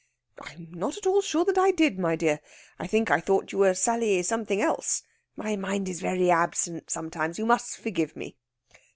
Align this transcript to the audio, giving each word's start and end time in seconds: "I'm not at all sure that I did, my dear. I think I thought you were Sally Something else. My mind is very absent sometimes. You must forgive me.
"I'm 0.41 0.69
not 0.73 0.97
at 0.97 1.05
all 1.05 1.21
sure 1.21 1.45
that 1.45 1.59
I 1.59 1.69
did, 1.69 1.99
my 1.99 2.15
dear. 2.15 2.39
I 2.79 2.87
think 2.87 3.11
I 3.11 3.19
thought 3.19 3.51
you 3.51 3.59
were 3.59 3.75
Sally 3.75 4.23
Something 4.23 4.59
else. 4.59 5.03
My 5.35 5.55
mind 5.55 5.87
is 5.87 6.01
very 6.01 6.31
absent 6.31 6.89
sometimes. 6.89 7.37
You 7.37 7.45
must 7.45 7.77
forgive 7.77 8.15
me. 8.15 8.35